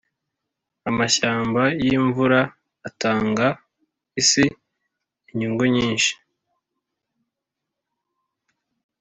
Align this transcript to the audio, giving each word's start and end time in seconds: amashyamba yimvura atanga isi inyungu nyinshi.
amashyamba 0.89 1.61
yimvura 1.85 2.39
atanga 2.89 3.47
isi 4.21 4.45
inyungu 5.29 5.63
nyinshi. 5.75 6.11